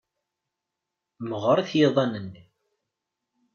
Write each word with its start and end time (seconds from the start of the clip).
Meɣɣrit 1.29 1.71
yiḍan-nni. 1.79 2.43